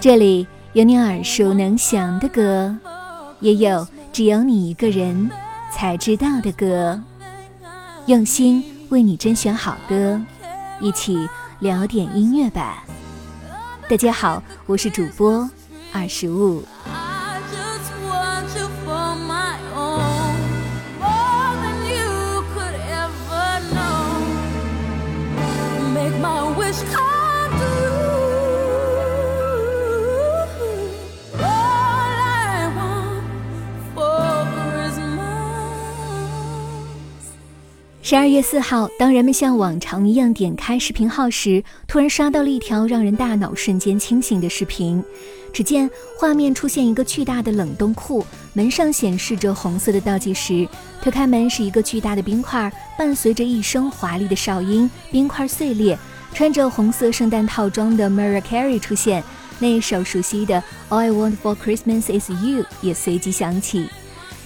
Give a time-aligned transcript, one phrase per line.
[0.00, 2.76] 这里有你耳熟能详的歌，
[3.40, 5.30] 也有只有你一个人
[5.72, 7.02] 才知道的歌。
[8.06, 10.20] 用心为你甄选好歌，
[10.80, 11.28] 一起
[11.58, 12.84] 聊点音乐吧。
[13.88, 15.48] 大家好，我是主播
[15.92, 16.62] 二十五。
[38.08, 45.04] 十二月四号，当人们像往常一样点开视频号时，突然刷到了一条让人大脑瞬间清醒的视频。
[45.52, 50.66] 只见画面出现一个巨大的冷冻库，门上显示着红色的倒计时。
[51.02, 55.98] 推开门是一个巨大的冰块，伴随着一声华丽的哨音，冰块碎裂。
[56.32, 59.22] 穿着红色圣诞套装的 Mariah Carey 出现，
[59.58, 63.86] 那一首熟悉的 All I Want for Christmas Is You 也随即响起。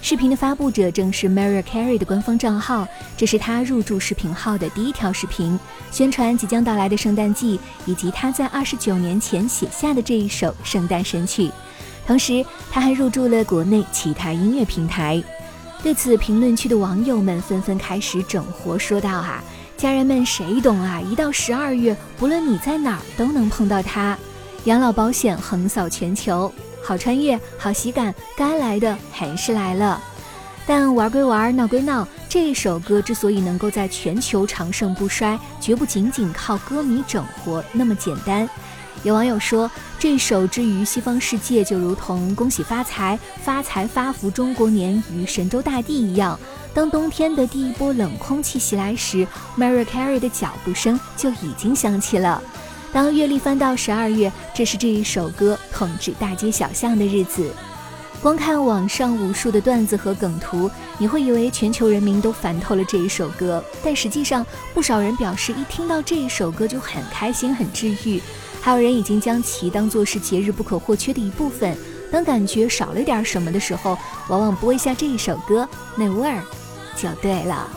[0.00, 5.58] 视频的发布者正是 Mariah Carey 的官方账号，这是她入驻视频号的第一条视频，
[5.90, 11.50] 宣传即将到来的圣诞季以及她在二十九年前写下的这一首圣诞神曲。
[12.06, 15.22] 同时，她还入驻了国内其他音乐平台。
[15.82, 19.42] 对此，评论区的网友们纷纷开始整活，说道：“啊，
[19.76, 21.00] 家人们谁懂啊？
[21.02, 24.16] 一到十二月，不论你在哪儿都能碰到它。
[24.64, 26.50] 养老保险横扫全球。”
[26.82, 30.00] 好穿越，好喜感，该来的还是来了。
[30.66, 38.48] 但玩归玩，闹归闹，这首歌之所以能够在全球长盛不衰，绝不仅仅靠歌迷整活那么简单。
[39.04, 46.38] 有网友说，这首之于西方世界，就如同恭喜发财、发财发福中国年于神州大地一样。
[46.74, 52.42] 当冬天的第一波冷空气袭来时，Mariah Carey 的脚步声就已经响起了。
[52.92, 57.50] 当月历翻到十二月，这是这一首歌统治大街小巷的日子。
[58.20, 63.62] 光看网上无数的段子和梗图，你会以为全球人民都烦透了这一首歌。
[63.84, 68.20] 但实际上，不少人表示一听到这一首歌就很开心、很治愈。
[68.60, 71.76] 还有人已经将其当作是节日不可或缺的一部分。
[72.10, 73.96] 当感觉少了点什么的时候，
[74.28, 76.42] 往往播一下这一首歌，那味儿
[76.96, 77.68] 就对了。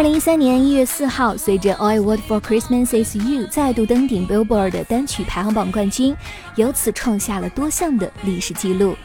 [0.00, 6.16] 二零一三年一月四号，随着《All I Want for Christmas Is You》再度登顶 Billboard 的单曲排行榜冠军，
[6.56, 8.96] 由此创下了多项的历史记录。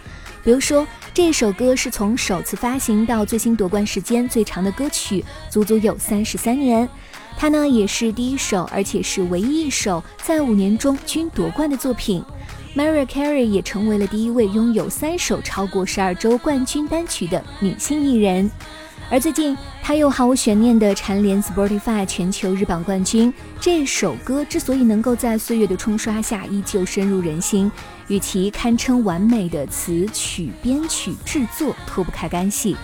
[0.42, 6.88] 比如说，这首歌是从首次发行到最新夺冠时间最长的歌曲，足足有三十三年。
[7.36, 12.24] 它呢，也是第一首，而且是唯一一首在五年中均夺冠的作品。
[12.74, 18.50] Mariah Carey 也成为了第一位拥有三首超过十二周冠军单曲的女性艺人。
[19.12, 23.32] 而最近，他又毫无悬念地蝉联 Spotify 全球日榜冠军。
[23.62, 27.72] 这首歌之所以能够在岁月的冲刷下依旧深入人心，
[28.08, 32.76] 与其堪称完美的词曲编曲制作脱不开干系。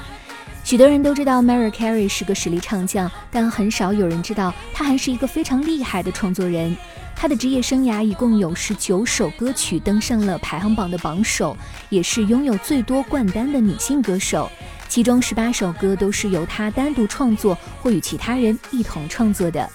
[0.63, 6.77] 许多人都知道 Mariah Carey 是个实力唱将，但很少有人知道她还是一个非常厉害的创作人。
[7.15, 11.57] 她的职业生涯一共有十九首歌曲登上了排行榜的榜首，
[11.89, 14.47] 也是拥有最多冠单的女性歌手。
[14.91, 19.65] 其中十八首歌都是由他单独创作或与其他人一同创作的。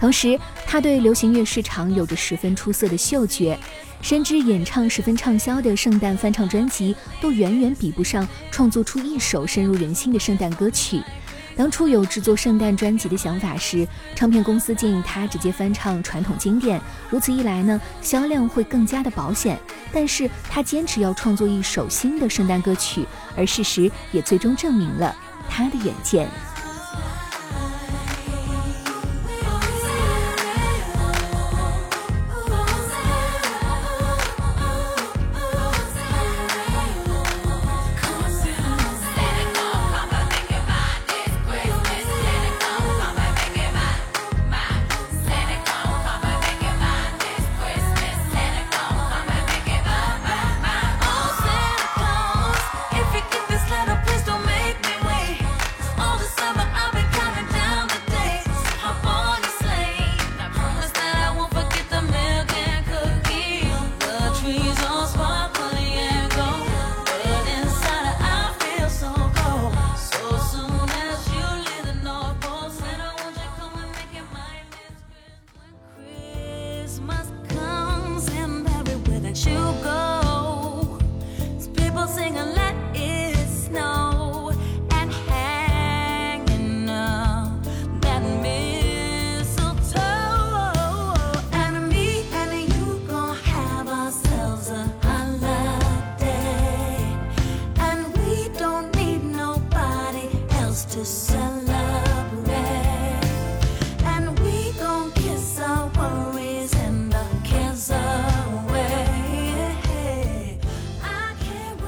[0.00, 3.58] 同时，他对流行乐市场有着十分出色的嗅觉。
[4.00, 11.02] 深知演唱十分畅销的圣诞翻唱专辑，都远远比不上创作出一首深入人心的圣诞歌曲。
[11.56, 19.58] 当初有制作圣诞专辑的想法时，唱片公司建议他直接翻唱传统经典，如此一来呢，销量会更加的保险。
[19.90, 25.16] 但是他坚持要创作一首新的圣诞歌曲，而事实也最终证明了
[25.48, 26.28] 他的远见。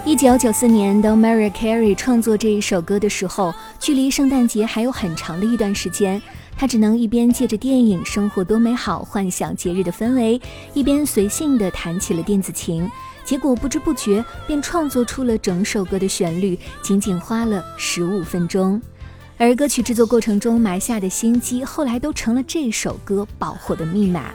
[0.05, 6.20] 一九九四年，当 Mary Carey 创作这一首歌的时候，距离圣诞节还有很长的一段时间。
[6.56, 10.38] 她只能一边借着电影《生活多美好》幻想节日的氛围，
[10.75, 12.87] 一边随性地弹起了电子琴。
[13.25, 18.81] 结果不知不觉便创作出了整首歌的旋律，仅仅花了十五分钟。
[19.40, 24.32] 而歌曲制作过程中埋下的心机，后来都成了这首歌爆火的密码。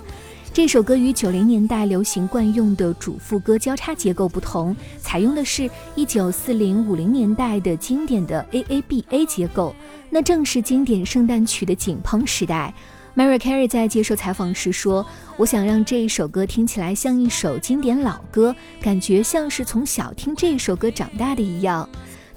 [0.53, 9.75] 这首歌与九零年代流行惯用的主副歌交叉结构不同，采用的是一九四零五零年代的经典的 A A B A 结构，
[10.09, 12.73] 那正是经典圣诞曲的井喷时代。
[13.13, 15.05] Mary Carey 在接受采访时说
[15.35, 21.87] ：“我想让这一首歌听起来像一首经典老歌，感觉像是从小听这首歌长大的一样。”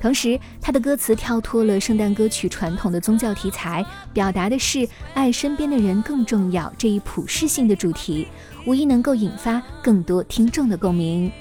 [0.00, 8.28] 同时，他的歌词跳脱了圣诞歌曲传统的宗教题材，表达的是爱身边的人更重要这一普世性的主题，
[8.66, 11.32] 无疑能够引发更多听众的共鸣。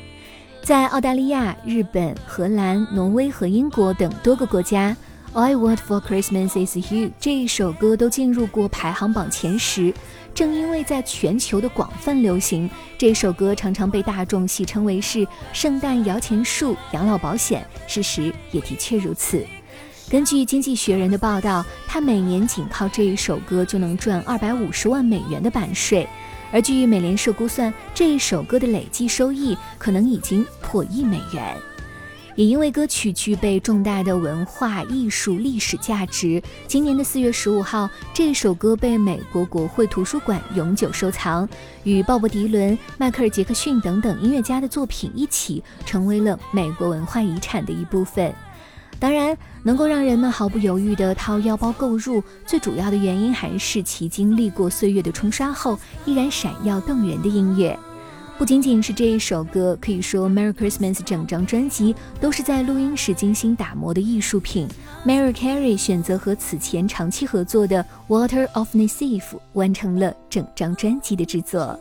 [0.63, 4.95] 在澳大利亚、日本、荷兰、挪威和英国等多个国家。
[5.33, 9.93] I Want for Christmas Is You 这一首歌都进入过排行榜前十。
[10.35, 17.65] 正因为在全球的广泛流行，这首歌常常被大众戏称为是圣诞摇钱树、养老保险。
[17.87, 19.45] 事实也的确如此。
[20.09, 26.05] 根据《经济学人》的报道，他每年仅靠这一首歌就能赚二百五十万美元的版税。
[26.51, 31.55] 而据美联社估算，这一首歌的累计收益可能已经破亿美元。
[32.35, 41.47] 也因为歌曲具备重大的文化艺术历史价值，今年的四月十五号，这首歌被美国国会图书馆永久收藏，
[41.83, 48.33] 与鲍勃迪伦、迈克尔杰克逊等等音乐家的作品一起，成为了美国文化遗产的一部分。
[48.99, 57.77] 当然，能够让人们毫不犹豫地掏腰包购入，最主要的原因还是其经历过岁月的冲刷后，依然闪耀动人的音乐。
[58.37, 64.67] 不仅仅是这一首歌，可以说《Merry Christmas》整张专辑都是在录音室精心打磨的艺术品。
[65.05, 69.23] Mary Carey 选择和此前长期合作的 Water of Nisif
[69.53, 71.79] 完成了整张专辑的制作。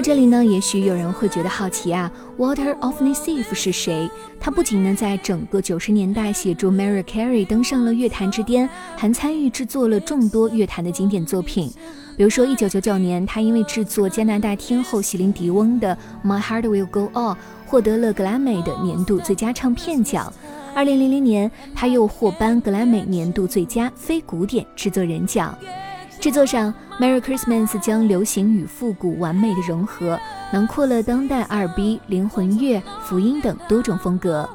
[0.00, 4.08] 到这里呢，也许有人会觉得好奇啊，Water of Nassif 是谁？
[4.40, 8.66] 他不仅呢在整个九十年代协助 Mary Carey 登上了乐坛之巅，
[8.96, 11.70] 还参与制作了众多乐坛的经典作品。
[12.16, 15.94] 比如说，一九九九年，他因为制作加拿大天后席琳迪翁的
[16.26, 17.34] 《My Heart Will Go On》，
[17.66, 20.32] 获得了格莱美的年度最佳唱片奖。
[20.74, 25.54] 二零零零年，他又获颁格莱美年度最佳非古典制作人奖。
[26.20, 26.72] 制作上，
[27.02, 30.20] 《Merry Christmas》将流行与复古完美的融合，
[30.52, 34.46] 囊括了当代 R&B、灵魂乐、福音等多种风格。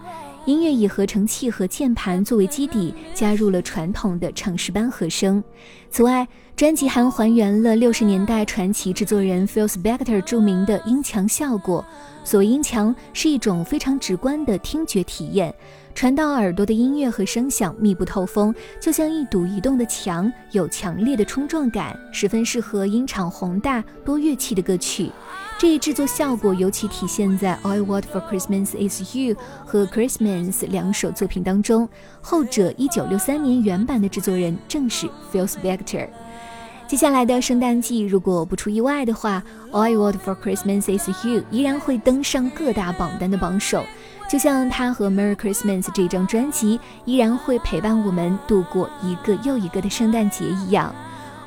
[0.46, 5.44] 音乐以合成器和键盘作为基底，加入了传统的唱诗班和声。
[5.90, 11.84] 此外，专辑还还原了六十年代传奇制作人 Phil Spector 著名的音墙效果。
[12.24, 15.52] 所谓音墙，是一种非常直观的听觉体验。
[15.96, 25.10] 传到耳朵的音乐和声响密不透风，就像一堵移动的墙，有强烈的冲撞感，十分适合音场宏大、多乐器的歌曲。
[25.58, 29.36] 这一制作效果尤其体现在《All I Want for Christmas Is You》
[29.66, 31.88] 和《Christmas》两首作品当中。
[32.20, 36.10] 后者1963年原版的制作人正是 Phil Spector。
[36.88, 43.86] 接下来的圣诞季，如果不出意外的话，《All I Want for Christmas Is You》依然会登上各大榜单的榜首。
[44.28, 50.94] 就像他和《Merry Christmas》这张专辑依然会陪伴我们度过一个又一个的圣诞节一样，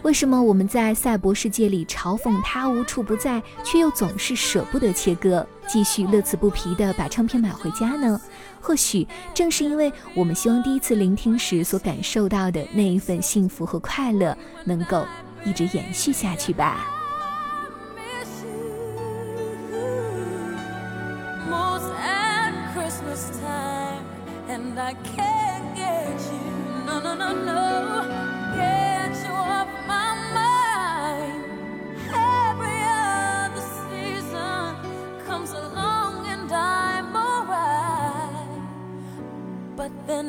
[0.02, 8.18] 为什么我们在赛博世界里嘲讽他无处不在，却又总是舍不得切割，继续乐此不疲地把唱片买回家呢？
[8.60, 15.04] 或许正是因为我们希望第一次聆听时所感受到的那一份幸福和快乐，能够
[15.44, 16.97] 一直延续下去吧。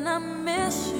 [0.00, 0.99] Then I miss you.